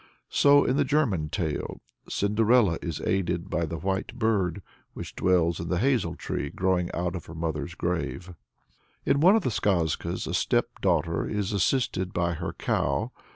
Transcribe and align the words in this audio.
So 0.31 0.65
in 0.65 0.77
the 0.77 0.83
German 0.83 1.29
tale, 1.29 1.79
Cinderella 2.09 2.79
is 2.81 3.01
aided 3.01 3.51
by 3.51 3.67
the 3.67 3.77
white 3.77 4.15
bird, 4.15 4.63
which 4.95 5.13
dwells 5.15 5.59
in 5.59 5.69
the 5.69 5.77
hazel 5.77 6.15
tree 6.15 6.49
growing 6.49 6.91
out 6.91 7.15
of 7.15 7.27
her 7.27 7.35
mother's 7.35 7.75
grave. 7.75 8.33
In 9.05 9.19
one 9.19 9.35
of 9.35 9.43
the 9.43 9.51
Skazkas 9.51 10.25
a 10.25 10.33
stepdaughter 10.33 11.27
is 11.29 11.53
assisted 11.53 12.13
by 12.13 12.33
her 12.33 12.53
cow. 12.53 13.11